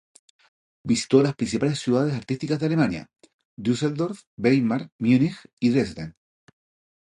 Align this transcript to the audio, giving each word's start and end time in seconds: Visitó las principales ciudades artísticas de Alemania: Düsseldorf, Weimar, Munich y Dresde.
Visitó 0.83 1.21
las 1.21 1.35
principales 1.35 1.77
ciudades 1.77 2.15
artísticas 2.15 2.57
de 2.59 2.65
Alemania: 2.65 3.07
Düsseldorf, 3.55 4.23
Weimar, 4.35 4.89
Munich 4.97 5.37
y 5.59 5.69
Dresde. 5.69 6.15